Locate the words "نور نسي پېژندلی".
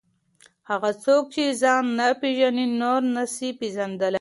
2.81-4.09